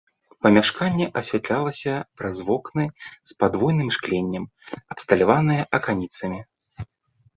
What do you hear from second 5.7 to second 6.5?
аканіцамі.